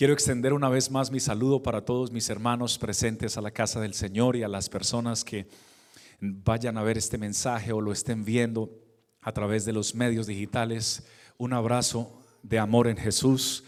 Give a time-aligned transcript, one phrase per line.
[0.00, 3.82] Quiero extender una vez más mi saludo para todos mis hermanos presentes a la casa
[3.82, 5.46] del Señor y a las personas que
[6.22, 8.70] vayan a ver este mensaje o lo estén viendo
[9.20, 11.06] a través de los medios digitales.
[11.36, 13.62] Un abrazo de amor en Jesús.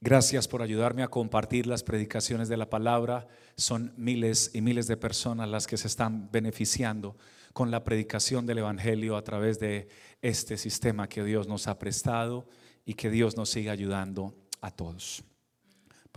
[0.00, 3.28] Gracias por ayudarme a compartir las predicaciones de la palabra.
[3.56, 7.16] Son miles y miles de personas las que se están beneficiando
[7.52, 9.86] con la predicación del Evangelio a través de
[10.22, 12.48] este sistema que Dios nos ha prestado
[12.84, 15.22] y que Dios nos siga ayudando a todos.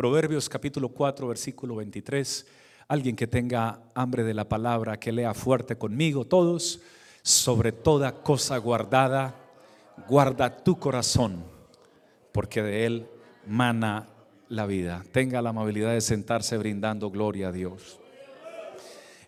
[0.02, 2.48] Proverbios capítulo 4, versículo 23.
[2.88, 6.80] Alguien que tenga hambre de la palabra, que lea fuerte conmigo todos.
[7.22, 9.36] Sobre toda cosa guardada,
[10.10, 11.44] guarda tu corazón,
[12.32, 13.08] porque de él
[13.46, 14.08] mana
[14.50, 15.04] la vida.
[15.12, 18.00] Tenga la amabilidad de sentarse brindando gloria a Dios.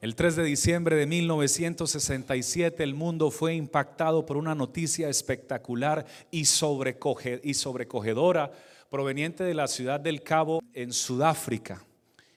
[0.02, 6.46] El 3 de diciembre de 1967 el mundo fue impactado por una noticia espectacular y,
[6.46, 8.52] sobrecogedora
[8.94, 11.84] proveniente de la ciudad del Cabo en Sudáfrica.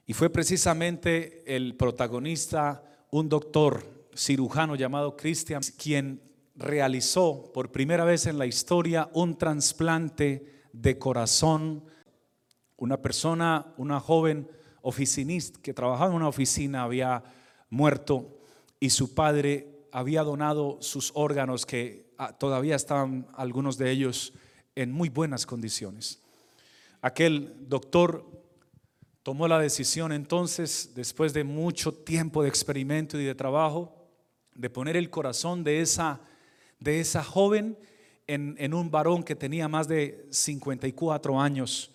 [0.07, 6.23] Y fue precisamente el protagonista, un doctor cirujano llamado Christian, quien
[6.55, 11.85] realizó por primera vez en la historia un trasplante de corazón.
[12.79, 14.49] Una persona, una joven
[14.81, 17.23] oficinista que trabajaba en una oficina, había
[17.69, 18.41] muerto
[18.81, 24.33] y su padre había donado sus órganos que ah, todavía estaban algunos de ellos
[24.75, 26.23] en muy buenas condiciones.
[27.01, 28.25] Aquel doctor
[29.23, 34.09] tomó la decisión entonces, después de mucho tiempo de experimento y de trabajo,
[34.55, 36.21] de poner el corazón de esa,
[36.81, 37.79] de esa joven
[38.27, 41.93] en, en un varón que tenía más de 54 años.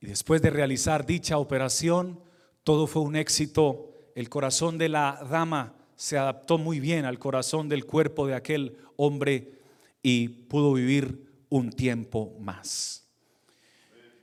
[0.00, 2.20] Y después de realizar dicha operación,
[2.64, 7.68] todo fue un éxito el corazón de la dama se adaptó muy bien al corazón
[7.68, 9.60] del cuerpo de aquel hombre
[10.02, 13.09] y pudo vivir un tiempo más.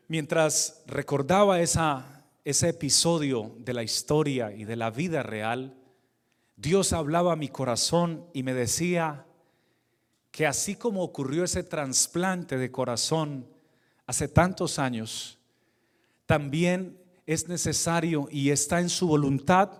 [0.09, 5.75] Mientras recordaba ese episodio de la historia y de la vida real,
[6.55, 9.25] Dios hablaba a mi corazón y me decía
[10.31, 13.47] que así como ocurrió ese trasplante de corazón
[14.05, 15.39] hace tantos años,
[16.25, 19.71] también es necesario y está en su voluntad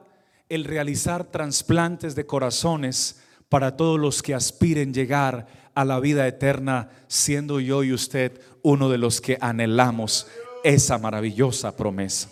[0.50, 6.90] el realizar trasplantes de corazones para todos los que aspiren llegar a la vida eterna,
[7.08, 10.28] siendo yo y usted uno de los que anhelamos
[10.62, 12.30] esa maravillosa promesa.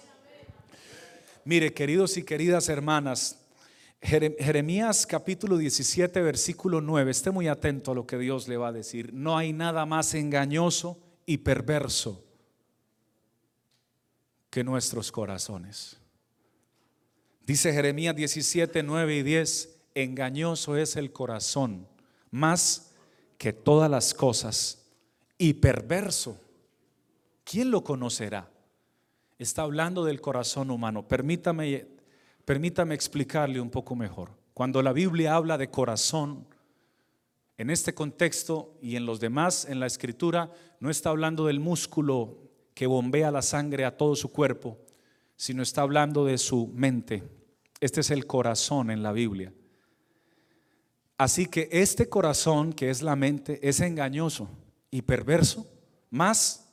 [1.45, 3.39] Mire, queridos y queridas hermanas,
[4.01, 8.73] Jeremías capítulo 17, versículo 9, esté muy atento a lo que Dios le va a
[8.73, 9.13] decir.
[9.13, 12.21] No hay nada más engañoso y perverso
[14.49, 15.95] que nuestros corazones.
[17.47, 21.87] Dice Jeremías 17, 9 y 10, engañoso es el corazón
[22.29, 22.91] más
[23.37, 24.84] que todas las cosas
[25.37, 26.39] y perverso.
[27.43, 28.49] ¿Quién lo conocerá?
[29.37, 31.07] Está hablando del corazón humano.
[31.07, 31.87] Permítame,
[32.45, 34.31] permítame explicarle un poco mejor.
[34.53, 36.47] Cuando la Biblia habla de corazón,
[37.57, 42.37] en este contexto y en los demás, en la escritura, no está hablando del músculo
[42.73, 44.77] que bombea la sangre a todo su cuerpo,
[45.35, 47.23] sino está hablando de su mente.
[47.79, 49.53] Este es el corazón en la Biblia.
[51.17, 54.49] Así que este corazón, que es la mente, es engañoso
[54.91, 55.67] y perverso,
[56.09, 56.67] más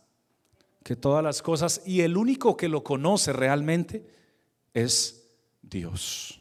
[0.85, 4.07] que todas las cosas, y el único que lo conoce realmente
[4.75, 5.29] es
[5.63, 6.41] Dios.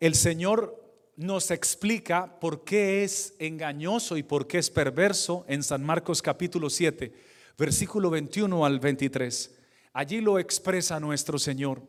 [0.00, 0.76] El Señor
[1.16, 6.70] nos explica por qué es engañoso y por qué es perverso en San Marcos capítulo
[6.70, 9.54] 7 versículo 21 al 23.
[9.92, 11.82] Allí lo expresa nuestro Señor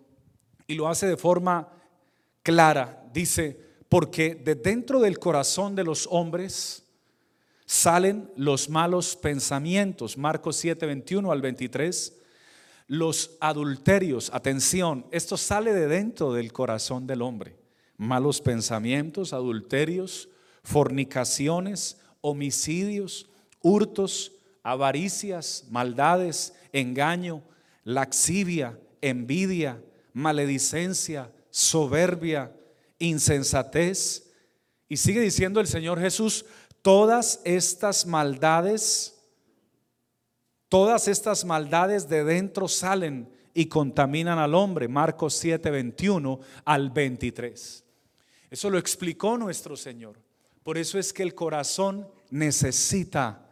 [0.66, 1.70] y lo hace de forma
[2.42, 3.06] clara.
[3.14, 6.84] Dice, porque de dentro del corazón de los hombres
[7.70, 10.18] salen los malos pensamientos.
[10.18, 12.16] Marcos 7, 21 al 23.
[12.88, 17.58] Los adulterios, atención, esto sale de dentro del corazón del hombre.
[17.96, 20.30] Malos pensamientos, adulterios,
[20.64, 23.30] fornicaciones, homicidios,
[23.62, 24.32] hurtos,
[24.64, 27.44] avaricias, maldades, engaño,
[27.84, 29.80] laxivia, envidia,
[30.14, 32.52] maledicencia, soberbia,
[32.98, 34.24] insensatez.
[34.92, 36.46] Y sigue diciendo el Señor Jesús,
[36.82, 39.18] todas estas maldades,
[40.68, 44.88] todas estas maldades de dentro salen y contaminan al hombre.
[44.88, 47.84] Marcos 7, 21 al 23.
[48.50, 50.20] Eso lo explicó nuestro Señor.
[50.64, 53.50] Por eso es que el corazón necesita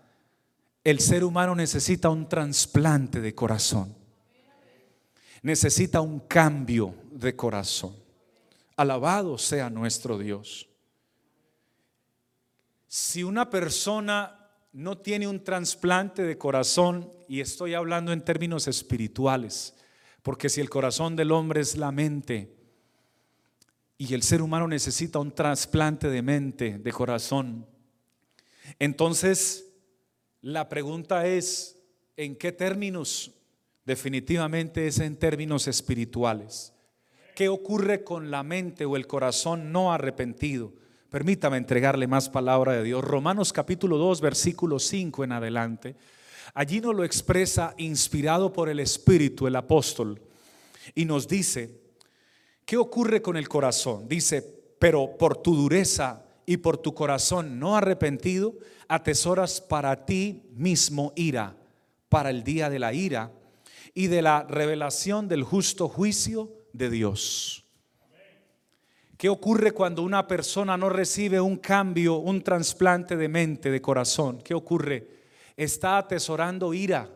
[0.87, 3.93] el ser humano necesita un trasplante de corazón.
[5.41, 7.93] Necesita un cambio de corazón.
[8.77, 10.69] Alabado sea nuestro Dios.
[12.87, 19.75] Si una persona no tiene un trasplante de corazón, y estoy hablando en términos espirituales,
[20.23, 22.55] porque si el corazón del hombre es la mente,
[23.97, 27.67] y el ser humano necesita un trasplante de mente, de corazón,
[28.79, 29.73] entonces
[30.41, 31.79] la pregunta es,
[32.15, 33.31] ¿en qué términos?
[33.85, 36.73] Definitivamente es en términos espirituales.
[37.35, 40.73] ¿Qué ocurre con la mente o el corazón no arrepentido?
[41.17, 43.03] Permítame entregarle más palabra de Dios.
[43.03, 45.95] Romanos capítulo 2, versículo 5 en adelante.
[46.53, 50.21] Allí nos lo expresa inspirado por el Espíritu el apóstol
[50.93, 51.81] y nos dice,
[52.65, 54.07] ¿qué ocurre con el corazón?
[54.07, 54.43] Dice,
[54.77, 58.53] pero por tu dureza y por tu corazón no arrepentido,
[58.87, 61.57] atesoras para ti mismo ira,
[62.09, 63.31] para el día de la ira
[63.95, 67.66] y de la revelación del justo juicio de Dios.
[69.17, 74.39] ¿Qué ocurre cuando una persona no recibe un cambio, un trasplante de mente, de corazón?
[74.43, 75.07] ¿Qué ocurre?
[75.55, 77.09] Está atesorando ira,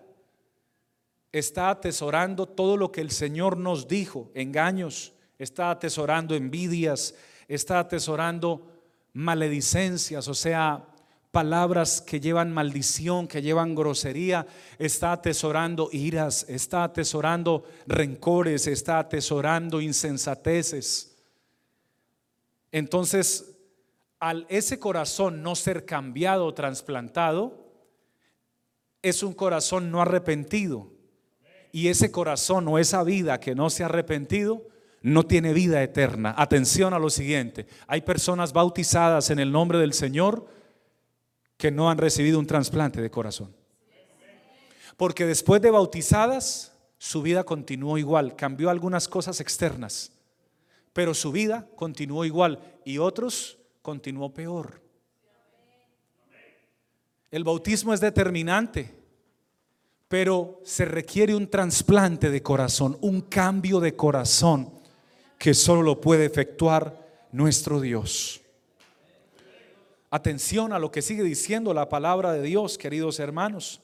[1.32, 7.14] está atesorando todo lo que el Señor nos dijo, engaños, está atesorando envidias,
[7.48, 8.68] está atesorando
[9.14, 10.84] maledicencias, o sea,
[11.30, 14.48] palabras que llevan maldición, que llevan grosería,
[14.80, 21.11] está atesorando iras, está atesorando rencores, está atesorando insensateces.
[22.72, 23.58] Entonces,
[24.20, 27.66] al ese corazón no ser cambiado o trasplantado,
[29.02, 30.92] es un corazón no arrepentido.
[31.72, 34.68] Y ese corazón o esa vida que no se ha arrepentido,
[35.02, 36.36] no tiene vida eterna.
[36.38, 37.66] Atención a lo siguiente.
[37.88, 40.46] Hay personas bautizadas en el nombre del Señor
[41.58, 43.56] que no han recibido un trasplante de corazón.
[44.98, 50.12] Porque después de bautizadas, su vida continuó igual, cambió algunas cosas externas
[50.94, 54.82] pero su vida continuó igual y otros continuó peor.
[57.30, 58.94] El bautismo es determinante,
[60.08, 64.70] pero se requiere un trasplante de corazón, un cambio de corazón
[65.40, 68.42] que solo lo puede efectuar nuestro Dios.
[70.10, 73.80] Atención a lo que sigue diciendo la palabra de Dios, queridos hermanos.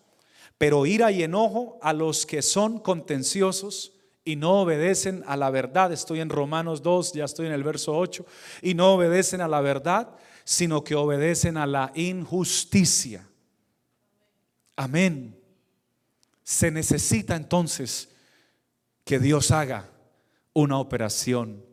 [0.57, 3.94] Pero ira y enojo a los que son contenciosos
[4.27, 5.94] y no obedecen a la verdad.
[5.94, 8.25] Estoy en Romanos 2, ya estoy en el verso 8.
[8.62, 10.09] Y no obedecen a la verdad,
[10.44, 13.25] sino que obedecen a la injusticia.
[14.75, 15.39] Amén.
[16.44, 18.09] Se necesita entonces
[19.06, 19.89] que Dios haga
[20.51, 21.63] una operación.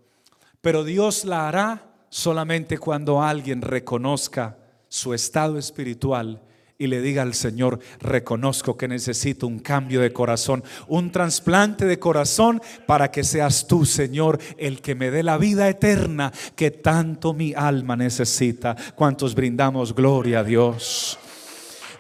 [0.61, 4.59] Pero Dios la hará solamente cuando alguien reconozca
[4.89, 6.41] su estado espiritual
[6.77, 11.99] y le diga al Señor, reconozco que necesito un cambio de corazón, un trasplante de
[11.99, 17.33] corazón para que seas tú, Señor, el que me dé la vida eterna que tanto
[17.33, 18.77] mi alma necesita.
[18.97, 21.19] ¿Cuántos brindamos gloria a Dios?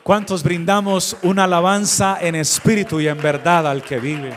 [0.03, 4.35] ¿Cuántos brindamos una alabanza en espíritu y en verdad al que vive?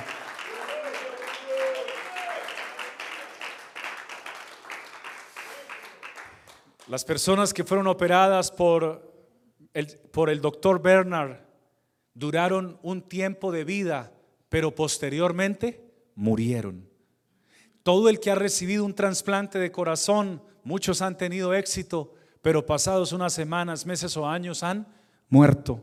[6.87, 9.06] Las personas que fueron operadas por
[10.12, 11.38] por el doctor Bernard
[12.13, 14.12] duraron un tiempo de vida,
[14.50, 15.83] pero posteriormente
[16.15, 16.89] murieron.
[17.83, 23.12] Todo el que ha recibido un trasplante de corazón, muchos han tenido éxito, pero pasados
[23.12, 24.88] unas semanas, meses o años han
[25.29, 25.81] muerto.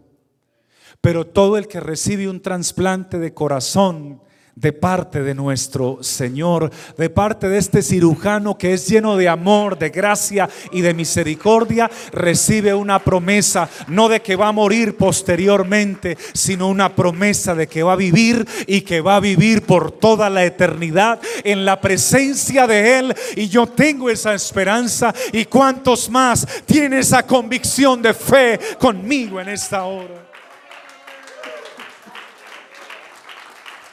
[1.00, 4.23] Pero todo el que recibe un trasplante de corazón,
[4.56, 9.78] de parte de nuestro Señor, de parte de este cirujano que es lleno de amor,
[9.78, 16.16] de gracia y de misericordia, recibe una promesa, no de que va a morir posteriormente,
[16.32, 20.30] sino una promesa de que va a vivir y que va a vivir por toda
[20.30, 23.14] la eternidad en la presencia de Él.
[23.37, 29.49] Y yo tengo esa esperanza y cuantos más tienen esa convicción de fe conmigo en
[29.49, 30.24] esta hora.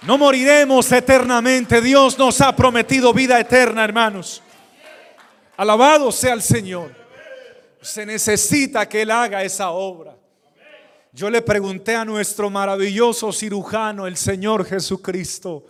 [0.03, 1.79] No moriremos eternamente.
[1.79, 4.41] Dios nos ha prometido vida eterna, hermanos.
[5.55, 6.95] Alabado sea el Señor.
[7.81, 10.15] Se necesita que Él haga esa obra.
[11.13, 15.65] Yo le pregunté a nuestro maravilloso cirujano, el Señor Jesucristo,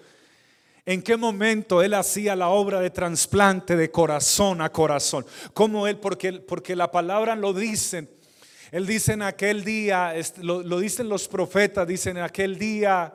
[0.85, 5.25] en qué momento Él hacía la obra de trasplante de corazón a corazón.
[5.53, 5.97] ¿Cómo Él?
[5.97, 8.07] Porque, porque la palabra lo dice.
[8.71, 13.13] Él dice en aquel día, lo, lo dicen los profetas, dicen en aquel día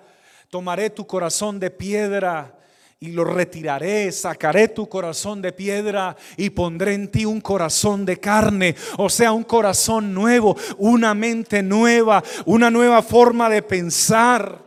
[0.56, 2.54] tomaré tu corazón de piedra
[2.98, 8.18] y lo retiraré, sacaré tu corazón de piedra y pondré en ti un corazón de
[8.18, 14.64] carne, o sea, un corazón nuevo, una mente nueva, una nueva forma de pensar.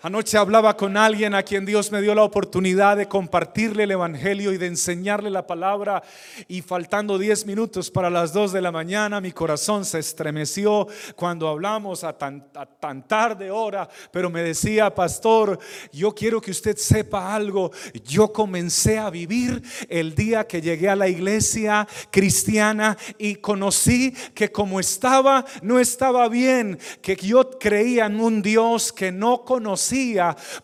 [0.00, 4.52] Anoche hablaba con alguien a quien Dios me dio la oportunidad de compartirle el Evangelio
[4.52, 6.04] y de enseñarle la palabra
[6.46, 10.86] y faltando 10 minutos para las 2 de la mañana mi corazón se estremeció
[11.16, 12.46] cuando hablamos a tan,
[12.78, 15.58] tan tarde hora, pero me decía, pastor,
[15.92, 17.72] yo quiero que usted sepa algo,
[18.04, 24.52] yo comencé a vivir el día que llegué a la iglesia cristiana y conocí que
[24.52, 29.87] como estaba, no estaba bien, que yo creía en un Dios que no conocía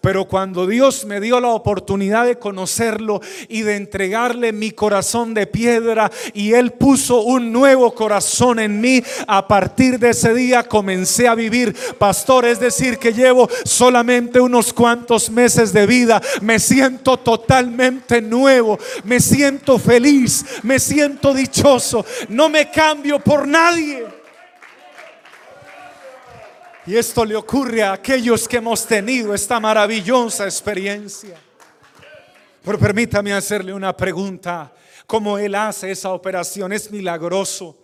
[0.00, 5.46] pero cuando Dios me dio la oportunidad de conocerlo y de entregarle mi corazón de
[5.46, 11.28] piedra y Él puso un nuevo corazón en mí, a partir de ese día comencé
[11.28, 17.16] a vivir, pastor, es decir, que llevo solamente unos cuantos meses de vida, me siento
[17.16, 24.13] totalmente nuevo, me siento feliz, me siento dichoso, no me cambio por nadie.
[26.86, 31.38] Y esto le ocurre a aquellos que hemos tenido esta maravillosa experiencia.
[32.62, 34.70] Pero permítame hacerle una pregunta.
[35.06, 36.72] ¿Cómo él hace esa operación?
[36.74, 37.78] Es milagroso.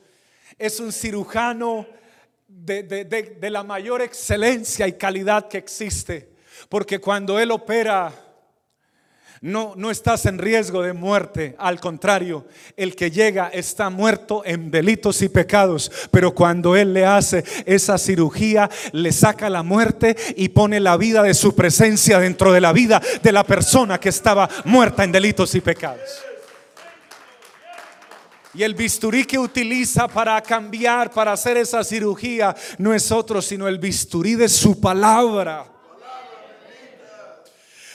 [0.59, 1.87] Es un cirujano
[2.47, 6.35] de, de la mayor excelencia y calidad que existe.
[6.69, 8.13] Porque cuando él opera
[9.43, 12.45] no, no estás en riesgo de muerte, al contrario,
[12.77, 17.97] el que llega está muerto en delitos y pecados, pero cuando Él le hace esa
[17.97, 22.75] cirugía, le saca la muerte y pone la vida de su presencia dentro de la
[22.75, 26.23] vida de la persona que estaba muerta en delitos y pecados.
[28.53, 33.69] Y el bisturí que utiliza para cambiar, para hacer esa cirugía, no es otro sino
[33.69, 35.80] el bisturí de su palabra.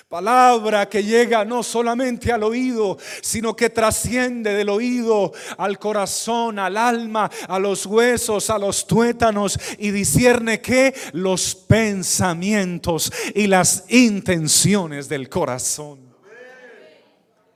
[0.07, 6.77] Palabra que llega no solamente al oído, sino que trasciende del oído al corazón, al
[6.77, 15.09] alma, a los huesos, a los tuétanos y discierne que los pensamientos y las intenciones
[15.09, 15.99] del corazón.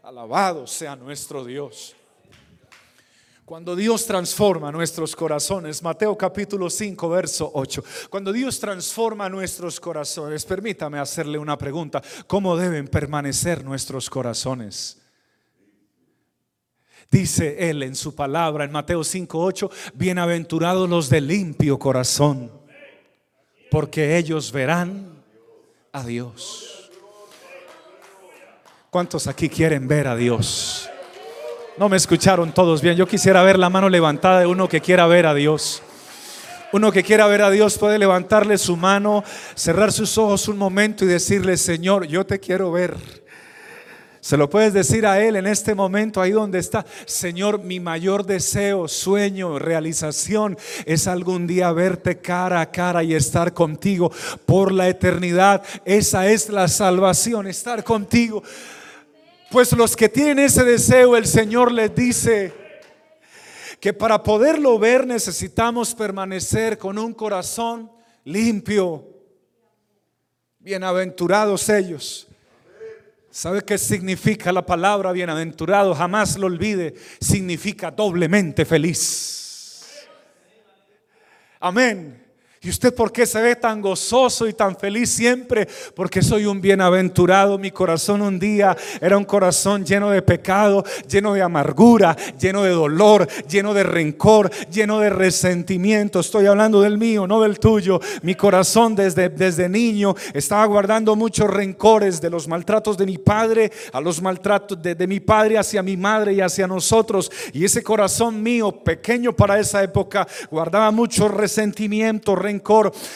[0.01, 1.95] Alabado sea nuestro Dios.
[3.49, 10.45] Cuando Dios transforma nuestros corazones, Mateo capítulo 5, verso 8, cuando Dios transforma nuestros corazones,
[10.45, 15.01] permítame hacerle una pregunta, ¿cómo deben permanecer nuestros corazones?
[17.09, 22.51] Dice Él en su palabra en Mateo 5, 8, bienaventurados los de limpio corazón,
[23.71, 25.23] porque ellos verán
[25.91, 26.91] a Dios.
[28.91, 30.87] ¿Cuántos aquí quieren ver a Dios?
[31.79, 32.97] No me escucharon todos bien.
[32.97, 35.81] Yo quisiera ver la mano levantada de uno que quiera ver a Dios.
[36.73, 39.23] Uno que quiera ver a Dios puede levantarle su mano,
[39.55, 42.97] cerrar sus ojos un momento y decirle, Señor, yo te quiero ver.
[44.19, 46.85] Se lo puedes decir a Él en este momento, ahí donde está.
[47.05, 53.53] Señor, mi mayor deseo, sueño, realización es algún día verte cara a cara y estar
[53.53, 54.11] contigo
[54.45, 55.63] por la eternidad.
[55.85, 58.43] Esa es la salvación, estar contigo.
[59.51, 62.53] Pues los que tienen ese deseo, el Señor les dice
[63.79, 67.91] que para poderlo ver necesitamos permanecer con un corazón
[68.25, 69.07] limpio.
[70.59, 72.27] Bienaventurados ellos.
[73.31, 75.95] ¿Sabe qué significa la palabra bienaventurado?
[75.95, 76.93] Jamás lo olvide.
[77.19, 80.05] Significa doblemente feliz.
[81.59, 82.28] Amén.
[82.61, 85.65] ¿Y usted por qué se ve tan gozoso y tan feliz siempre?
[85.95, 87.57] Porque soy un bienaventurado.
[87.57, 92.71] Mi corazón un día era un corazón lleno de pecado, lleno de amargura, lleno de
[92.71, 96.19] dolor, lleno de rencor, lleno de resentimiento.
[96.19, 98.01] Estoy hablando del mío, no del tuyo.
[98.23, 103.71] Mi corazón desde, desde niño estaba guardando muchos rencores de los maltratos de mi padre,
[103.93, 107.31] a los maltratos de, mi padre hacia mi madre y hacia nosotros.
[107.53, 112.35] Y ese corazón mío, pequeño para esa época, guardaba mucho resentimiento,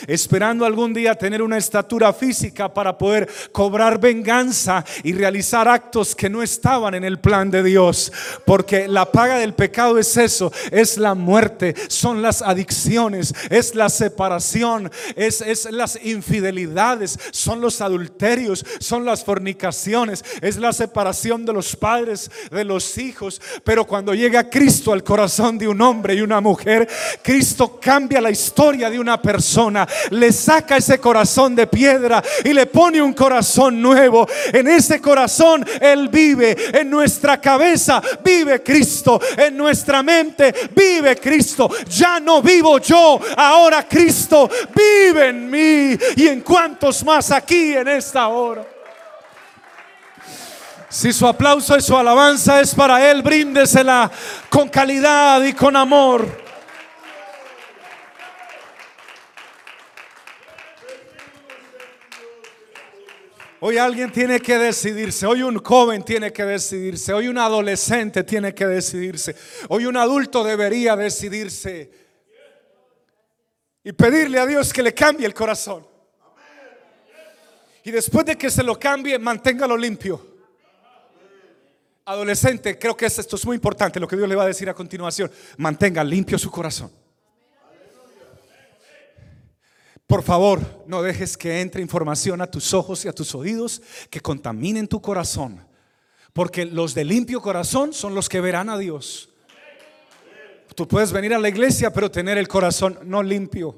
[0.07, 6.29] esperando algún día tener una estatura física para poder cobrar venganza y realizar actos que
[6.29, 8.11] no estaban en el plan de Dios.
[8.45, 13.89] Porque la paga del pecado es eso, es la muerte, son las adicciones, es la
[13.89, 21.53] separación, es, es las infidelidades, son los adulterios, son las fornicaciones, es la separación de
[21.53, 23.41] los padres, de los hijos.
[23.63, 26.87] Pero cuando llega Cristo al corazón de un hombre y una mujer,
[27.21, 32.67] Cristo cambia la historia de una persona, le saca ese corazón de piedra y le
[32.67, 34.27] pone un corazón nuevo.
[34.51, 41.69] En ese corazón Él vive, en nuestra cabeza vive Cristo, en nuestra mente vive Cristo.
[41.89, 47.87] Ya no vivo yo, ahora Cristo vive en mí y en cuantos más aquí en
[47.87, 48.67] esta hora.
[50.89, 54.11] Si su aplauso y su alabanza es para Él, bríndesela
[54.49, 56.42] con calidad y con amor.
[63.65, 68.53] Hoy alguien tiene que decidirse, hoy un joven tiene que decidirse, hoy un adolescente tiene
[68.53, 69.37] que decidirse,
[69.69, 71.89] hoy un adulto debería decidirse
[73.81, 75.87] y pedirle a Dios que le cambie el corazón.
[77.85, 80.27] Y después de que se lo cambie, manténgalo limpio.
[82.03, 84.73] Adolescente, creo que esto es muy importante, lo que Dios le va a decir a
[84.73, 85.31] continuación.
[85.55, 86.91] Mantenga limpio su corazón.
[90.07, 94.21] Por favor, no dejes que entre información a tus ojos y a tus oídos que
[94.21, 95.65] contaminen tu corazón.
[96.33, 99.29] Porque los de limpio corazón son los que verán a Dios.
[100.75, 103.75] Tú puedes venir a la iglesia, pero tener el corazón no limpio.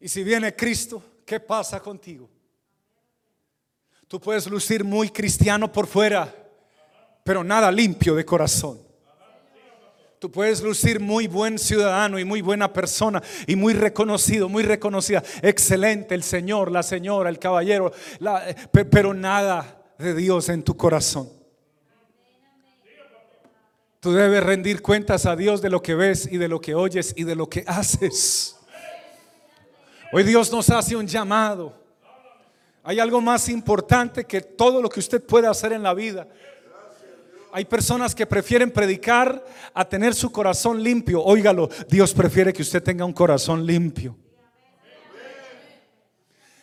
[0.00, 2.28] Y si viene Cristo, ¿qué pasa contigo?
[4.08, 6.34] Tú puedes lucir muy cristiano por fuera,
[7.24, 8.91] pero nada limpio de corazón.
[10.22, 15.20] Tú puedes lucir muy buen ciudadano y muy buena persona y muy reconocido, muy reconocida.
[15.42, 17.90] Excelente el Señor, la señora, el caballero,
[18.46, 18.54] eh,
[18.88, 21.28] pero nada de Dios en tu corazón.
[23.98, 27.12] Tú debes rendir cuentas a Dios de lo que ves y de lo que oyes
[27.16, 28.54] y de lo que haces.
[30.12, 31.82] Hoy Dios nos hace un llamado.
[32.84, 36.28] Hay algo más importante que todo lo que usted puede hacer en la vida.
[37.54, 39.44] Hay personas que prefieren predicar
[39.74, 41.22] a tener su corazón limpio.
[41.22, 44.16] Óigalo, Dios prefiere que usted tenga un corazón limpio.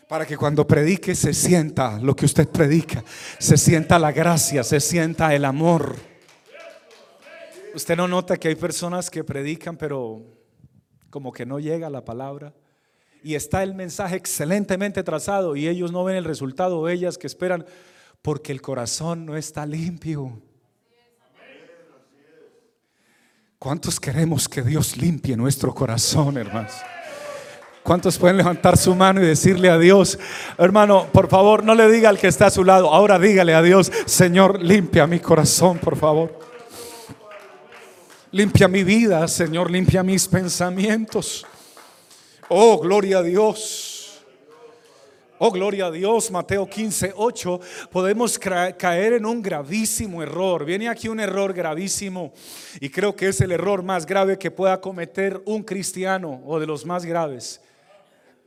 [0.08, 3.03] Para que cuando predique se sienta lo que usted predica,
[3.38, 5.96] se sienta la gracia, se sienta el amor.
[7.75, 10.24] Usted no nota que hay personas que predican, pero
[11.12, 12.55] como que no llega la palabra.
[13.22, 17.63] Y está el mensaje excelentemente trazado y ellos no ven el resultado, ellas que esperan,
[18.24, 20.41] porque el corazón no está limpio.
[23.60, 26.72] ¿Cuántos queremos que Dios limpie nuestro corazón, hermanos?
[27.84, 30.18] ¿Cuántos pueden levantar su mano y decirle a Dios,
[30.58, 33.62] hermano, por favor, no le diga al que está a su lado, ahora dígale a
[33.62, 36.39] Dios, Señor, limpia mi corazón, por favor.
[38.32, 41.46] Limpia mi vida, Señor, limpia mis pensamientos.
[42.48, 43.88] Oh, gloria a Dios.
[45.41, 50.65] Oh, gloria a Dios, Mateo 15, 8, podemos caer en un gravísimo error.
[50.65, 52.34] Viene aquí un error gravísimo
[52.82, 56.67] y creo que es el error más grave que pueda cometer un cristiano o de
[56.67, 57.62] los más graves.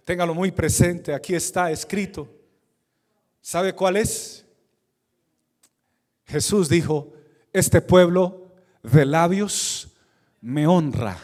[0.04, 2.28] Téngalo muy presente, aquí está escrito.
[3.40, 4.44] ¿Sabe cuál es?
[6.26, 7.14] Jesús dijo,
[7.54, 8.52] este pueblo
[8.82, 9.88] de labios
[10.42, 11.16] me honra.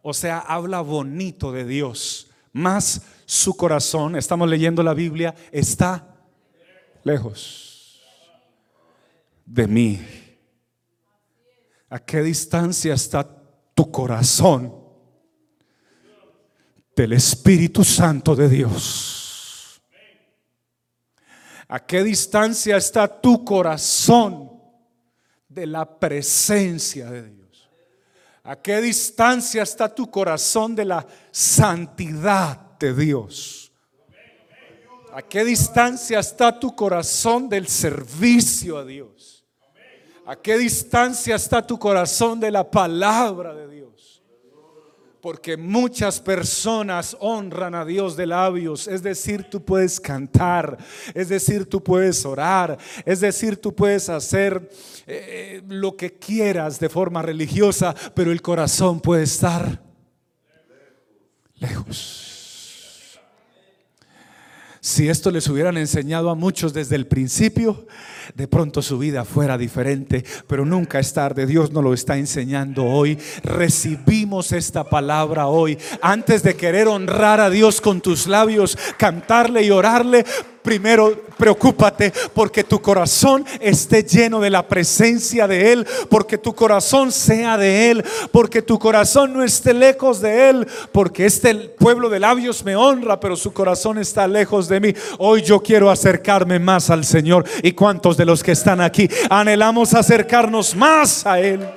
[0.00, 6.18] O sea, habla bonito de Dios, más su corazón, estamos leyendo la Biblia, está
[7.02, 7.98] lejos
[9.46, 10.06] de mí.
[11.88, 13.26] ¿A qué distancia está
[13.74, 14.74] tu corazón
[16.94, 19.80] del Espíritu Santo de Dios?
[21.68, 24.60] ¿A qué distancia está tu corazón
[25.48, 27.70] de la presencia de Dios?
[28.42, 33.62] ¿A qué distancia está tu corazón de la santidad Dios?
[35.14, 39.44] ¿A qué distancia está tu corazón del servicio a Dios?
[40.24, 44.22] ¿A qué distancia está tu corazón de la palabra de Dios?
[45.20, 48.88] Porque muchas personas honran a Dios de labios.
[48.88, 50.78] Es decir, tú puedes cantar.
[51.12, 52.78] Es decir, tú puedes orar.
[53.04, 54.70] Es decir, tú puedes hacer
[55.06, 57.94] eh, lo que quieras de forma religiosa.
[58.14, 59.82] Pero el corazón puede estar
[61.56, 62.31] lejos.
[64.84, 67.86] Si esto les hubieran enseñado a muchos desde el principio,
[68.34, 71.46] de pronto su vida fuera diferente, pero nunca es tarde.
[71.46, 73.18] Dios nos lo está enseñando hoy.
[73.42, 75.78] Recibimos esta palabra hoy.
[76.00, 80.24] Antes de querer honrar a Dios con tus labios, cantarle y orarle,
[80.62, 87.10] primero preocúpate porque tu corazón esté lleno de la presencia de Él, porque tu corazón
[87.10, 92.20] sea de Él, porque tu corazón no esté lejos de Él, porque este pueblo de
[92.20, 94.94] labios me honra, pero su corazón está lejos de mí.
[95.18, 97.44] Hoy yo quiero acercarme más al Señor.
[97.62, 101.68] ¿Y cuántos de los que están aquí anhelamos acercarnos más a Él?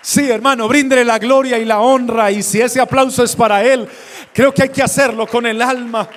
[0.00, 2.30] Sí, hermano, bríndele la gloria y la honra.
[2.30, 3.86] Y si ese aplauso es para Él,
[4.32, 6.08] creo que hay que hacerlo con el alma.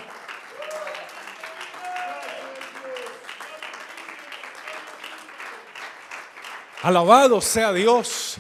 [6.83, 8.37] Alabado sea Dios.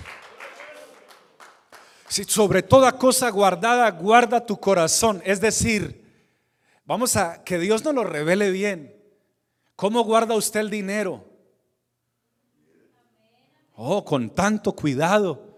[2.07, 5.21] Si sobre toda cosa guardada, guarda tu corazón.
[5.25, 6.02] Es decir,
[6.85, 8.95] vamos a que Dios nos lo revele bien.
[9.75, 11.25] ¿Cómo guarda usted el dinero?
[13.75, 15.51] Oh, con tanto cuidado.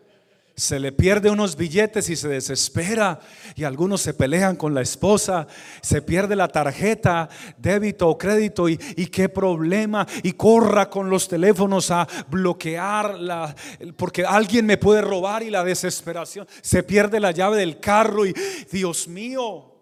[0.58, 3.20] se le pierde unos billetes y se desespera
[3.56, 5.48] y algunos se pelean con la esposa,
[5.82, 11.92] se pierde la tarjeta, débito o crédito y, qué problema y corra con los teléfonos
[11.92, 13.54] a bloquear la,
[13.98, 18.34] porque alguien me puede robar y la desesperación, se pierde la llave del carro y
[18.72, 19.75] Dios mío,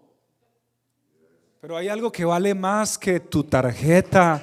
[1.64, 4.42] pero hay algo que vale más que tu tarjeta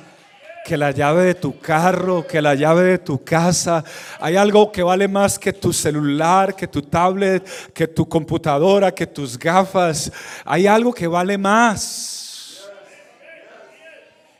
[0.66, 3.84] que la llave de tu carro, que la llave de tu casa.
[4.20, 9.06] Hay algo que vale más que tu celular, que tu tablet, que tu computadora, que
[9.06, 10.12] tus gafas.
[10.46, 12.21] Hay algo que vale más.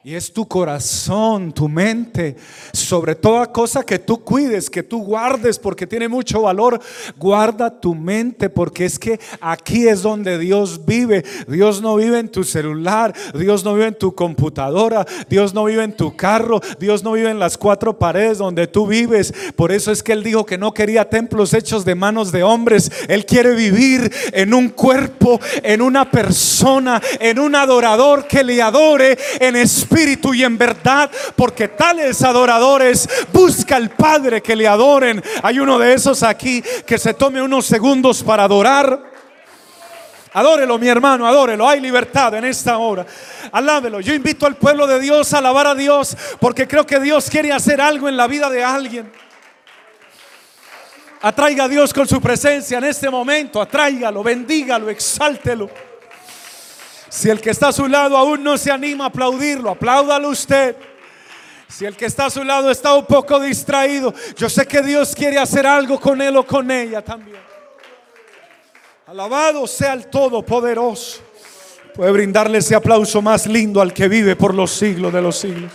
[0.04, 2.36] Y es tu corazón, tu mente,
[2.74, 6.82] sobre toda cosa que tú cuides, que tú guardes, porque tiene mucho valor.
[7.18, 11.24] Guarda tu mente, porque es que aquí es donde Dios vive.
[11.48, 15.84] Dios no vive en tu celular, Dios no vive en tu computadora, Dios no vive
[15.84, 19.32] en tu carro, Dios no vive en las cuatro paredes donde tú vives.
[19.56, 22.92] Por eso es que Él dijo que no quería templos hechos de manos de hombres.
[23.08, 29.16] Él quiere vivir en un cuerpo, en una persona, en un adorador que le adore
[29.40, 35.22] en espíritu espíritu y en verdad, porque tales adoradores busca el Padre que le adoren.
[35.44, 39.12] Hay uno de esos aquí que se tome unos segundos para adorar.
[40.34, 41.68] Adórelo, mi hermano, adórelo.
[41.68, 43.06] Hay libertad en esta hora.
[43.52, 44.00] Alábelo.
[44.00, 47.52] Yo invito al pueblo de Dios a alabar a Dios porque creo que Dios quiere
[47.52, 49.12] hacer algo en la vida de alguien.
[51.24, 53.62] Atraiga a Dios con su presencia en este momento.
[53.62, 55.91] Atráigalo, bendígalo, exáltelo.
[57.12, 60.78] Si el que está a su lado aún no se anima a aplaudirlo, apláudalo usted.
[61.68, 65.14] Si el que está a su lado está un poco distraído, yo sé que Dios
[65.14, 67.42] quiere hacer algo con él o con ella también.
[69.08, 71.22] Alabado sea el Todopoderoso.
[71.94, 75.72] Puede brindarle ese aplauso más lindo al que vive por los siglos de los siglos.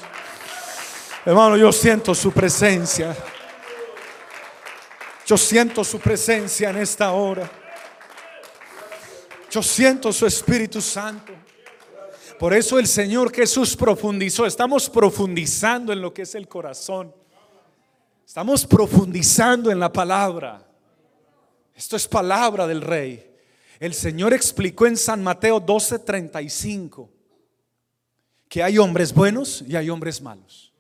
[1.27, 3.15] Hermano, yo siento su presencia.
[5.27, 7.51] Yo siento su presencia en esta hora.
[9.57, 11.33] Yo siento su Espíritu Santo.
[12.39, 14.45] Por eso el Señor Jesús profundizó.
[14.45, 17.15] Estamos profundizando en lo que es el corazón.
[18.27, 20.63] Estamos profundizando en la palabra.
[21.75, 23.35] Esto es palabra del Rey.
[23.81, 27.09] El Señor explicó en San Mateo 12:35
[28.51, 30.75] que hay hombres buenos y hay hombres malos.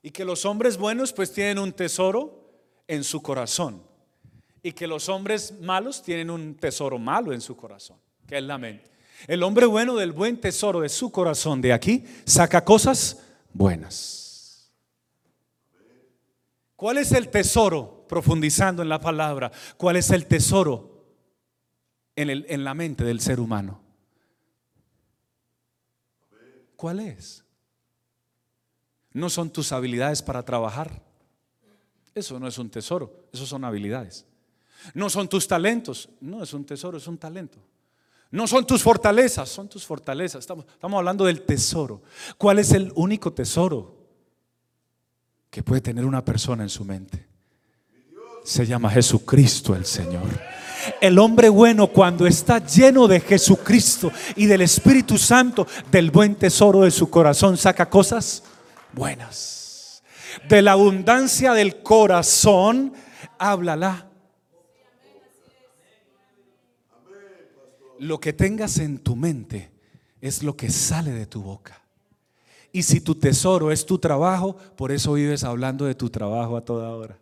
[0.00, 2.50] Y que los hombres buenos pues tienen un tesoro
[2.88, 3.93] en su corazón
[4.64, 8.56] y que los hombres malos tienen un tesoro malo en su corazón, que es la
[8.56, 8.90] mente.
[9.26, 13.22] El hombre bueno del buen tesoro de su corazón de aquí saca cosas
[13.52, 14.72] buenas.
[16.76, 18.06] ¿Cuál es el tesoro?
[18.08, 21.08] Profundizando en la palabra, ¿cuál es el tesoro
[22.16, 23.82] en, el, en la mente del ser humano?
[26.74, 27.44] ¿Cuál es?
[29.12, 31.02] No son tus habilidades para trabajar.
[32.14, 34.26] Eso no es un tesoro, eso son habilidades.
[34.92, 37.58] No son tus talentos, no es un tesoro, es un talento.
[38.30, 40.40] No son tus fortalezas, son tus fortalezas.
[40.40, 42.02] Estamos, hablando del tesoro.
[42.36, 43.96] ¿Cuál es el único tesoro
[45.50, 47.28] que puede tener una persona en su mente?
[48.44, 50.26] Se llama Jesucristo el Señor.
[51.00, 56.80] El hombre bueno cuando está lleno de Jesucristo y del Espíritu Santo, del buen tesoro
[56.80, 58.42] de su corazón, saca cosas
[58.92, 60.02] buenas.
[60.48, 62.92] De la abundancia del corazón,
[63.38, 64.08] háblala
[67.98, 69.70] lo que tengas en tu mente
[70.20, 71.82] es lo que sale de tu boca.
[72.72, 76.64] Y si tu tesoro es tu trabajo, por eso vives hablando de tu trabajo a
[76.64, 77.18] toda hora.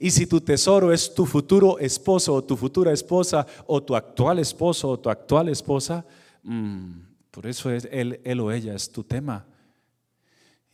[0.00, 4.40] Y si tu tesoro es tu futuro esposo o tu futura esposa o tu actual
[4.40, 6.04] esposo o tu actual esposa,
[6.42, 6.90] mm,
[7.30, 9.46] por eso es él, él o ella es tu tema.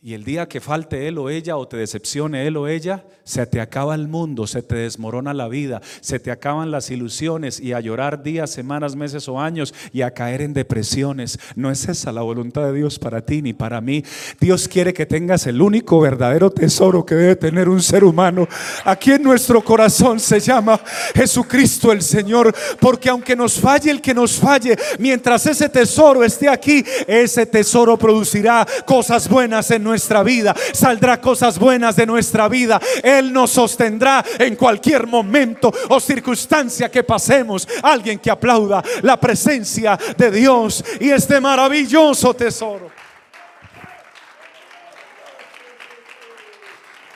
[0.03, 3.45] Y el día que falte él o ella o te decepcione él o ella, se
[3.45, 7.73] te acaba el mundo, se te desmorona la vida, se te acaban las ilusiones y
[7.73, 11.37] a llorar días, semanas, meses o años y a caer en depresiones.
[11.55, 14.03] No es esa la voluntad de Dios para ti ni para mí.
[14.39, 18.47] Dios quiere que tengas el único verdadero tesoro que debe tener un ser humano.
[18.83, 20.81] Aquí en nuestro corazón se llama
[21.13, 26.49] Jesucristo el Señor, porque aunque nos falle el que nos falle, mientras ese tesoro esté
[26.49, 32.79] aquí, ese tesoro producirá cosas buenas en nuestra vida, saldrá cosas buenas de nuestra vida.
[33.03, 37.67] Él nos sostendrá en cualquier momento o circunstancia que pasemos.
[37.83, 42.89] Alguien que aplauda la presencia de Dios y este maravilloso tesoro.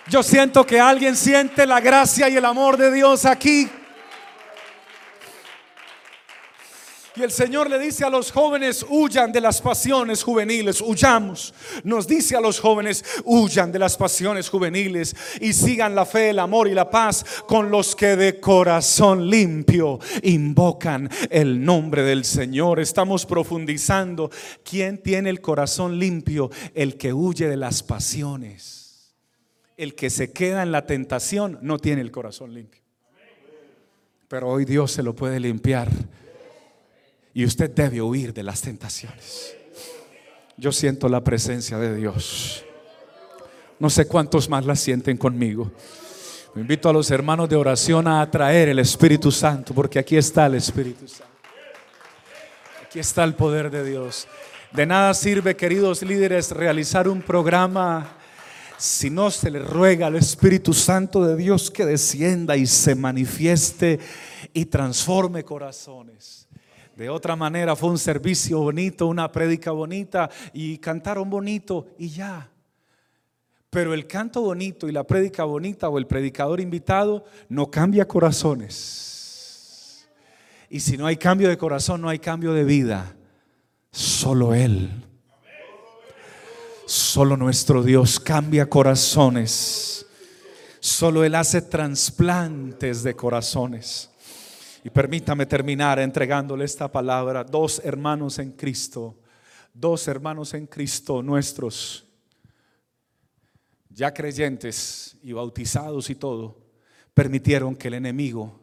[0.07, 3.69] Yo siento que alguien siente la gracia y el amor de Dios aquí.
[7.17, 11.53] Y el Señor le dice a los jóvenes, huyan de las pasiones juveniles, huyamos.
[11.85, 16.39] Nos dice a los jóvenes, huyan de las pasiones juveniles y sigan la fe, el
[16.39, 22.81] amor y la paz con los que de corazón limpio invocan el nombre del Señor.
[22.81, 24.29] Estamos profundizando.
[24.69, 26.51] ¿Quién tiene el corazón limpio?
[26.73, 29.15] El que huye de las pasiones.
[29.77, 32.81] El que se queda en la tentación no tiene el corazón limpio.
[34.27, 35.89] Pero hoy Dios se lo puede limpiar
[37.35, 39.53] y usted debe huir de las tentaciones.
[40.55, 42.63] Yo siento la presencia de Dios.
[43.77, 45.69] No sé cuántos más la sienten conmigo.
[46.55, 50.55] invito a los hermanos de oración a atraer el Espíritu Santo, porque aquí está el
[50.55, 51.25] Espíritu Santo.
[52.85, 54.29] Aquí está el poder de Dios.
[54.71, 58.15] De nada sirve, queridos líderes, realizar un programa
[58.77, 63.99] si no se le ruega al Espíritu Santo de Dios que descienda y se manifieste
[64.53, 66.44] y transforme corazones.
[66.95, 72.49] De otra manera fue un servicio bonito, una prédica bonita y cantaron bonito y ya.
[73.69, 80.07] Pero el canto bonito y la prédica bonita o el predicador invitado no cambia corazones.
[80.69, 83.13] Y si no hay cambio de corazón, no hay cambio de vida.
[83.91, 84.89] Solo Él.
[86.85, 90.05] Solo nuestro Dios cambia corazones.
[90.79, 94.11] Solo Él hace trasplantes de corazones.
[94.85, 97.43] Y permítame terminar entregándole esta palabra.
[97.43, 99.17] Dos hermanos en Cristo,
[99.73, 102.05] dos hermanos en Cristo nuestros,
[103.89, 106.61] ya creyentes y bautizados y todo,
[107.15, 108.59] permitieron que el enemigo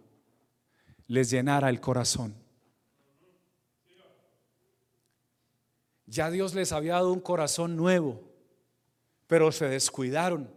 [1.08, 2.36] les llenara el corazón.
[6.06, 8.22] Ya Dios les había dado un corazón nuevo,
[9.26, 10.48] pero se descuidaron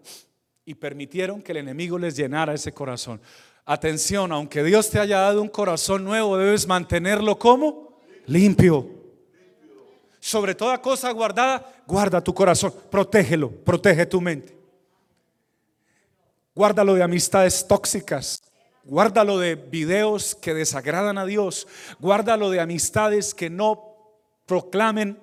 [0.63, 3.19] y permitieron que el enemigo les llenara ese corazón.
[3.65, 8.87] Atención, aunque Dios te haya dado un corazón nuevo, debes mantenerlo como limpio.
[10.19, 14.55] Sobre toda cosa guardada, guarda tu corazón, protégelo, protege tu mente.
[16.53, 18.43] Guárdalo de amistades tóxicas,
[18.83, 21.67] guárdalo de videos que desagradan a Dios,
[21.99, 23.97] guárdalo de amistades que no
[24.45, 25.19] proclamen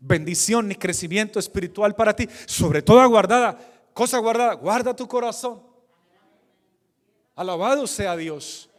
[0.00, 2.28] bendición ni crecimiento espiritual para ti.
[2.44, 3.58] Sobre toda guardada,
[3.94, 5.65] cosa guardada, guarda tu corazón.
[7.36, 8.70] Alabado sea Dios.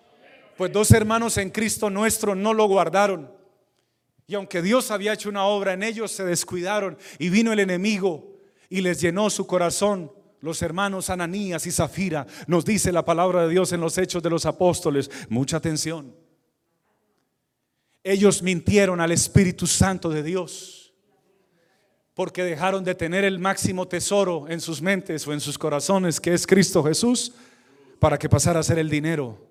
[0.58, 3.32] Pues dos hermanos en Cristo nuestro no lo guardaron.
[4.26, 8.40] Y aunque Dios había hecho una obra en ellos, se descuidaron y vino el enemigo
[8.68, 10.12] y les llenó su corazón.
[10.42, 14.30] Los hermanos Ananías y Zafira, nos dice la palabra de Dios en los hechos de
[14.30, 15.10] los apóstoles.
[15.30, 16.16] Mucha atención.
[18.04, 20.94] Ellos mintieron al Espíritu Santo de Dios
[22.14, 26.34] porque dejaron de tener el máximo tesoro en sus mentes o en sus corazones, que
[26.34, 27.34] es Cristo Jesús
[28.00, 29.48] para que pasara a ser el dinero.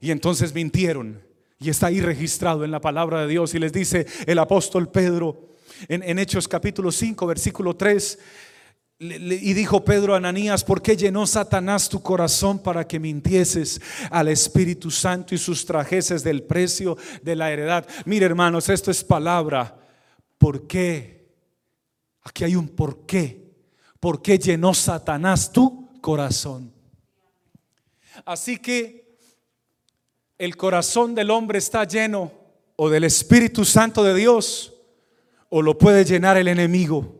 [0.00, 1.22] Y entonces mintieron.
[1.60, 3.54] Y está ahí registrado en la palabra de Dios.
[3.54, 5.48] Y les dice el apóstol Pedro
[5.88, 8.18] en, Hechos capítulo 5, versículo 3.
[9.00, 14.26] Y dijo Pedro a Ananías, ¿por qué llenó Satanás tu corazón para que mintieses al
[14.26, 17.86] Espíritu Santo y sustrajeses del precio de la heredad?
[18.06, 19.76] Mire hermanos, esto es palabra.
[20.36, 21.28] ¿Por qué?
[22.22, 23.52] Aquí hay un por qué.
[24.00, 26.77] ¿Por qué llenó Satanás tu corazón?
[28.24, 29.18] Así que
[30.38, 32.32] el corazón del hombre está lleno
[32.76, 34.74] o del Espíritu Santo de Dios
[35.48, 37.14] o lo puede llenar el enemigo.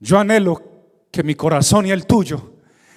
[0.00, 0.62] Yo anhelo
[1.10, 2.52] que mi corazón y el tuyo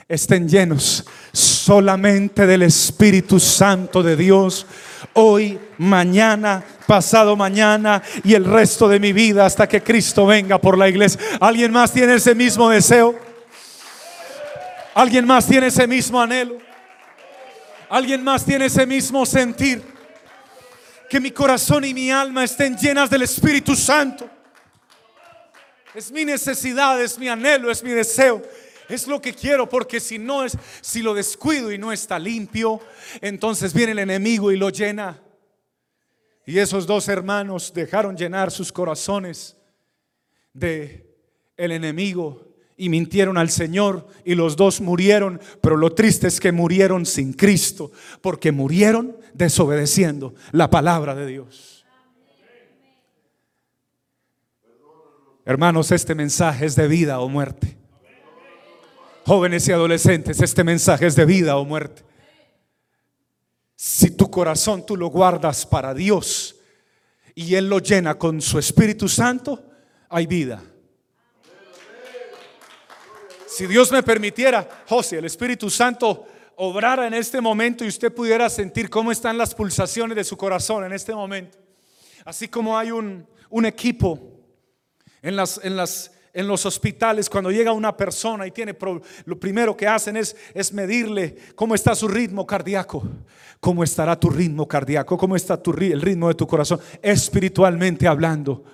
[0.07, 4.65] estén llenos solamente del Espíritu Santo de Dios
[5.13, 10.77] hoy, mañana, pasado mañana y el resto de mi vida hasta que Cristo venga por
[10.77, 11.19] la iglesia.
[11.39, 13.26] ¿Alguien más tiene ese mismo deseo?
[14.97, 16.57] ¿Alguien más tiene ese mismo anhelo?
[17.87, 19.83] ¿Alguien más tiene ese mismo sentir?
[21.07, 24.27] Que mi corazón y mi alma estén llenas del Espíritu Santo.
[25.93, 28.41] Es mi necesidad, es mi anhelo, es mi deseo.
[28.89, 32.81] Es lo que quiero porque si no es si lo descuido y no está limpio,
[33.21, 35.21] entonces viene el enemigo y lo llena.
[36.43, 39.57] Y esos dos hermanos dejaron llenar sus corazones
[40.53, 41.05] de
[41.55, 42.46] el enemigo
[42.77, 47.33] y mintieron al Señor y los dos murieron, pero lo triste es que murieron sin
[47.33, 51.85] Cristo, porque murieron desobedeciendo la palabra de Dios.
[55.43, 57.77] Hermanos, este mensaje es de vida o muerte.
[59.25, 62.03] Jóvenes y adolescentes, este mensaje es de vida o muerte.
[63.75, 66.57] Si tu corazón tú lo guardas para Dios
[67.33, 69.63] y Él lo llena con su Espíritu Santo,
[70.09, 70.61] hay vida.
[73.47, 76.25] Si Dios me permitiera, José, el Espíritu Santo
[76.57, 80.83] obrara en este momento y usted pudiera sentir cómo están las pulsaciones de su corazón
[80.83, 81.57] en este momento.
[82.25, 84.19] Así como hay un, un equipo
[85.21, 88.75] en, las, en, las, en los hospitales, cuando llega una persona y tiene,
[89.23, 93.01] lo primero que hacen es, es medirle cómo está su ritmo cardíaco,
[93.61, 98.65] cómo estará tu ritmo cardíaco, cómo está tu, el ritmo de tu corazón, espiritualmente hablando.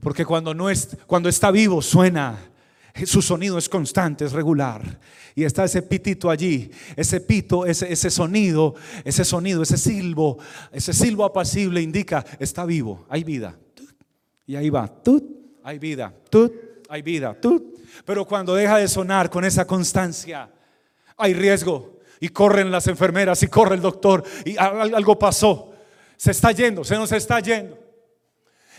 [0.00, 2.38] Porque cuando, no es, cuando está vivo suena,
[3.06, 4.98] su sonido es constante, es regular.
[5.34, 10.38] Y está ese pitito allí, ese pito, ese, ese sonido, ese sonido, ese silbo,
[10.72, 13.56] ese silbo apacible indica, está vivo, hay vida.
[14.46, 15.24] Y ahí va, tut,
[15.62, 16.52] hay vida, tut,
[16.88, 17.78] hay vida, tut.
[18.04, 20.50] Pero cuando deja de sonar con esa constancia,
[21.16, 21.98] hay riesgo.
[22.20, 25.72] Y corren las enfermeras y corre el doctor y algo pasó.
[26.16, 27.87] Se está yendo, se nos está yendo.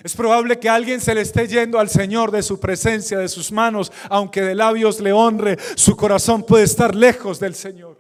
[0.04, 3.52] Es probable que alguien se le esté yendo al Señor de su presencia, de sus
[3.52, 7.98] manos, aunque de labios le honre, su corazón puede estar lejos del Señor.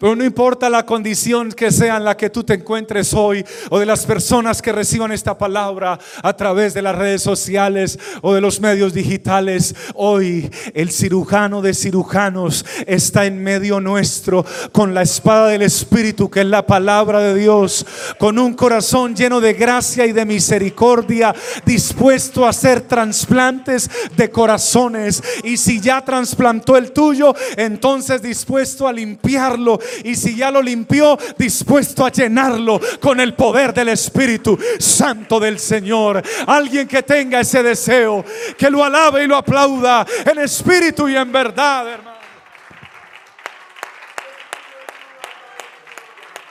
[0.00, 3.78] Pero no importa la condición que sea en la que tú te encuentres hoy o
[3.78, 8.40] de las personas que reciban esta palabra a través de las redes sociales o de
[8.40, 9.74] los medios digitales.
[9.94, 16.40] Hoy el cirujano de cirujanos está en medio nuestro con la espada del Espíritu que
[16.40, 17.84] es la palabra de Dios,
[18.18, 21.34] con un corazón lleno de gracia y de misericordia,
[21.66, 25.22] dispuesto a hacer trasplantes de corazones.
[25.44, 31.18] Y si ya trasplantó el tuyo, entonces dispuesto a limpiarlo y si ya lo limpió,
[31.38, 36.22] dispuesto a llenarlo con el poder del Espíritu Santo del Señor.
[36.46, 38.24] Alguien que tenga ese deseo,
[38.56, 42.18] que lo alabe y lo aplauda en espíritu y en verdad, hermano.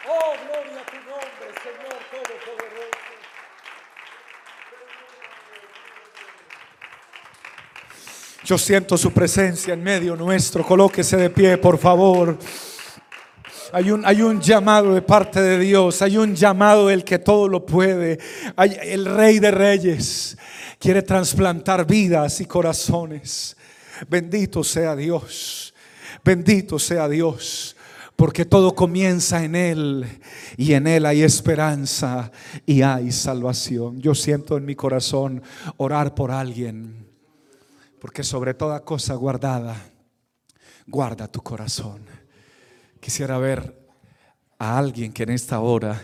[0.07, 2.97] Oh, gloria a tu nombre, Señor Todopoderoso.
[8.43, 10.65] Yo siento su presencia en medio nuestro.
[10.65, 12.37] Colóquese de pie, por favor.
[13.71, 16.01] Hay un, llamado de parte de Dios.
[16.01, 18.19] Hay un llamado del que todo lo puede.
[18.55, 20.37] Hay, el Rey de Reyes
[20.79, 23.55] quiere trasplantar vidas y corazones.
[24.07, 25.73] Bendito sea Dios.
[26.23, 27.75] Bendito sea Dios.
[28.15, 30.05] Porque todo comienza en Él
[30.57, 32.31] y en Él hay esperanza
[32.65, 34.01] y hay salvación.
[34.01, 35.41] Yo siento en mi corazón
[35.77, 37.07] orar por alguien.
[38.01, 39.75] Porque sobre toda cosa guardada,
[40.87, 42.18] guarda tu corazón.
[42.99, 43.77] Quisiera ver
[44.57, 46.01] a alguien que en esta hora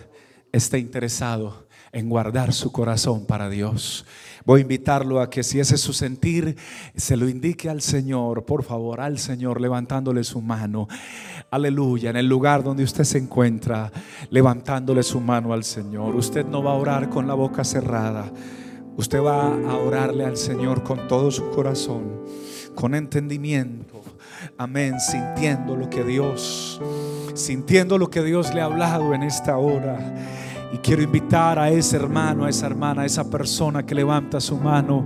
[0.52, 4.06] esté interesado en guardar su corazón para Dios.
[4.46, 6.56] Voy a invitarlo a que si ese es su sentir,
[6.96, 10.88] se lo indique al Señor, por favor, al Señor, levantándole su mano.
[11.52, 13.92] Aleluya, en el lugar donde usted se encuentra,
[14.30, 16.16] levantándole su mano al Señor.
[16.16, 18.32] Usted no va a orar con la boca cerrada.
[18.98, 22.24] Usted va a orarle al Señor con todo su corazón,
[22.74, 24.04] con entendimiento
[24.58, 26.82] Amén, sintiendo lo que Dios,
[27.34, 29.98] sintiendo lo que Dios le ha hablado en esta hora.
[30.74, 34.58] Y quiero invitar a ese hermano, a esa hermana, a esa persona que levanta su
[34.58, 35.06] mano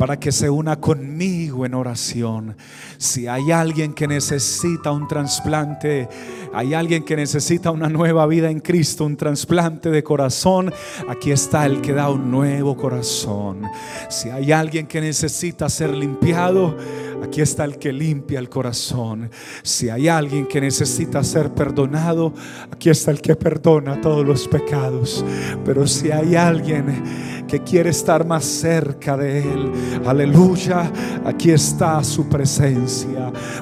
[0.00, 2.56] para que se una conmigo en oración.
[3.00, 6.06] Si hay alguien que necesita un trasplante,
[6.52, 10.70] hay alguien que necesita una nueva vida en Cristo, un trasplante de corazón,
[11.08, 13.62] aquí está el que da un nuevo corazón.
[14.10, 16.76] Si hay alguien que necesita ser limpiado,
[17.22, 19.30] Aquí está el que limpia el corazón.
[19.62, 22.32] Si hay alguien que necesita ser perdonado,
[22.70, 25.24] aquí está el que perdona todos los pecados.
[25.64, 29.72] Pero si hay alguien que quiere estar más cerca de Él,
[30.06, 30.90] aleluya,
[31.24, 32.89] aquí está su presencia.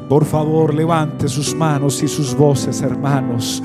[0.09, 3.63] Por favor, levante sus manos y sus voces, hermanos.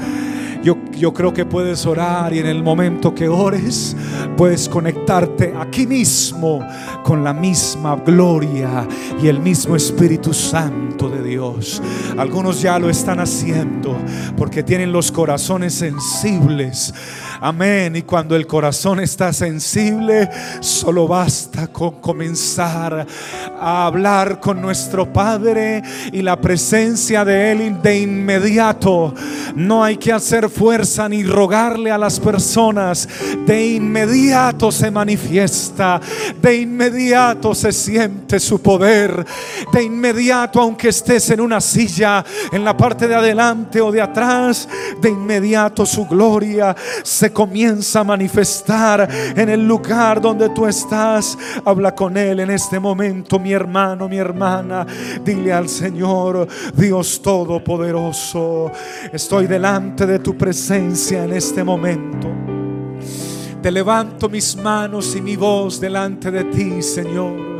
[0.63, 3.97] Yo, creo que puedes orar y en el momento que ores
[4.38, 6.65] puedes conectarte aquí mismo
[7.04, 8.88] con la misma gloria
[9.21, 11.82] y el mismo Espíritu Santo de Dios.
[12.17, 13.97] Algunos ya lo están haciendo
[14.38, 16.93] porque tienen los corazones sensibles
[17.46, 17.94] Amén.
[17.98, 20.30] Y cuando el corazón está sensible,
[20.62, 23.06] solo basta con comenzar
[23.60, 29.14] a hablar con nuestro Padre y la presencia de Él de inmediato.
[29.56, 33.10] No hay que hacer fuerza ni rogarle a las personas.
[33.46, 36.00] De inmediato se manifiesta.
[36.42, 39.26] De inmediato se siente su poder.
[39.74, 44.70] De inmediato, aunque estés en una silla, en la parte de adelante o de atrás,
[45.02, 51.38] de inmediato su gloria se comienza a manifestar en el lugar donde tú estás.
[51.65, 54.86] Habla con Él en este momento, mi hermano, mi hermana.
[55.24, 58.72] Dile al Señor, Dios Todopoderoso,
[59.12, 62.30] estoy delante de tu presencia en este momento.
[63.62, 67.53] Te levanto mis manos y mi voz delante de ti, Señor,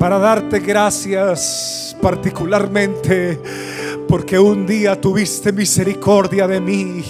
[0.00, 3.38] para darte gracias particularmente
[4.08, 7.04] porque un día tuviste misericordia de mí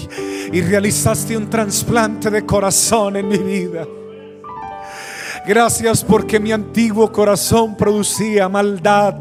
[0.51, 3.87] y realizaste un trasplante de corazón en mi vida.
[5.43, 9.15] Gracias porque mi antiguo corazón producía maldad.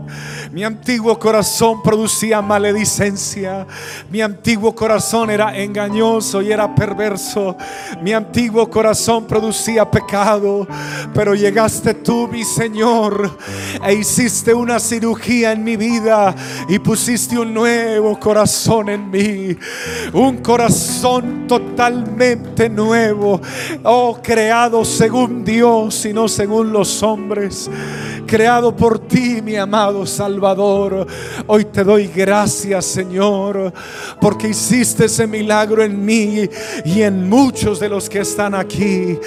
[0.52, 3.66] Mi antiguo corazón producía maledicencia.
[4.10, 7.56] Mi antiguo corazón era engañoso y era perverso.
[8.02, 10.66] Mi antiguo corazón producía pecado.
[11.14, 13.38] Pero llegaste tú, mi Señor,
[13.82, 16.34] e hiciste una cirugía en mi vida
[16.68, 19.56] y pusiste un nuevo corazón en mí.
[20.12, 23.40] Un corazón totalmente nuevo.
[23.84, 27.70] Oh, creado según Dios no según los hombres,
[28.26, 31.06] creado por ti, mi amado Salvador.
[31.46, 33.72] Hoy te doy gracias, Señor,
[34.20, 36.48] porque hiciste ese milagro en mí
[36.84, 39.18] y en muchos de los que están aquí.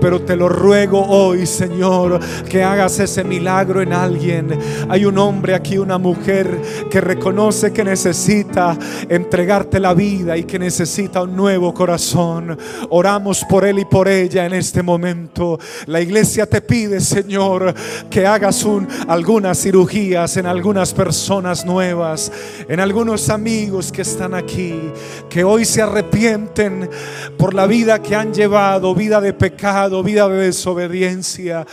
[0.00, 4.58] Pero te lo ruego hoy, Señor, que hagas ese milagro en alguien.
[4.88, 6.60] Hay un hombre aquí, una mujer
[6.90, 8.76] que reconoce que necesita
[9.08, 12.58] entregarte la vida y que necesita un nuevo corazón.
[12.90, 15.58] Oramos por él y por ella en este momento.
[15.86, 17.74] La iglesia te pide, Señor,
[18.08, 22.30] que hagas un, algunas cirugías en algunas personas nuevas,
[22.68, 24.80] en algunos amigos que están aquí,
[25.28, 26.88] que hoy se arrepienten
[27.36, 31.66] por la vida que han llevado, vida de pecado, vida de desobediencia,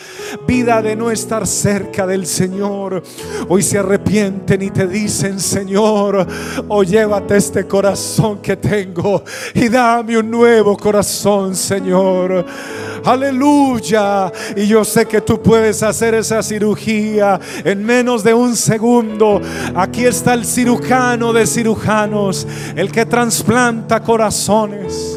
[0.47, 3.03] vida de no estar cerca del Señor.
[3.47, 6.25] Hoy se arrepienten y te dicen, Señor,
[6.67, 12.45] o llévate este corazón que tengo y dame un nuevo corazón, Señor.
[13.03, 14.31] Aleluya.
[14.55, 19.41] Y yo sé que tú puedes hacer esa cirugía en menos de un segundo.
[19.75, 25.16] Aquí está el cirujano de cirujanos, el que trasplanta corazones.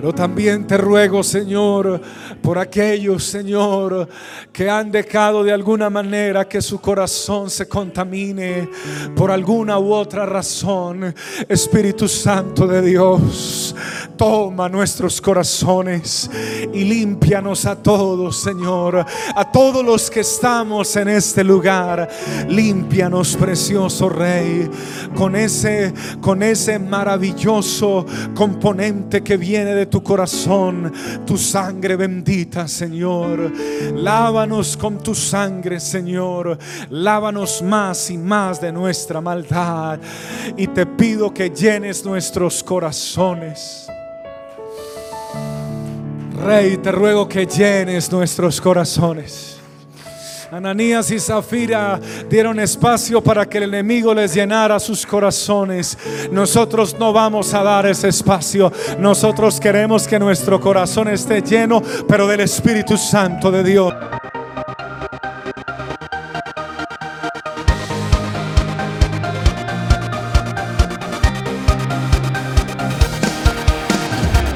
[0.00, 2.00] Pero también te ruego, Señor,
[2.40, 4.08] por aquellos, Señor,
[4.50, 8.66] que han dejado de alguna manera que su corazón se contamine
[9.14, 11.14] por alguna u otra razón.
[11.46, 13.76] Espíritu Santo de Dios,
[14.16, 16.30] toma nuestros corazones
[16.72, 19.04] y límpianos a todos, Señor,
[19.36, 22.08] a todos los que estamos en este lugar.
[22.48, 24.66] Límpianos, precioso Rey,
[25.14, 25.92] con ese
[26.22, 30.92] con ese maravilloso componente que viene de tu corazón,
[31.26, 33.52] tu sangre bendita, Señor.
[33.94, 36.56] Lávanos con tu sangre, Señor.
[36.88, 39.98] Lávanos más y más de nuestra maldad.
[40.56, 43.88] Y te pido que llenes nuestros corazones.
[46.44, 49.49] Rey, te ruego que llenes nuestros corazones.
[50.52, 55.96] Ananías y Zafira dieron espacio para que el enemigo les llenara sus corazones.
[56.32, 58.72] Nosotros no vamos a dar ese espacio.
[58.98, 63.94] Nosotros queremos que nuestro corazón esté lleno, pero del Espíritu Santo de Dios.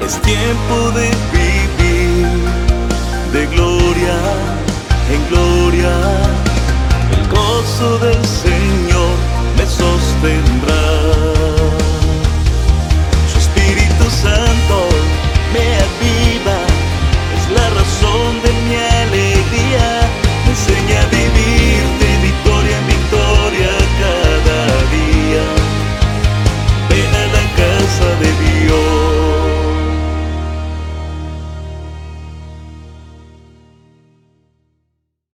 [0.01, 1.54] Es tiempo de
[5.29, 5.91] gloria.
[7.11, 9.15] El gozo del Señor
[9.57, 10.54] me sostendrá.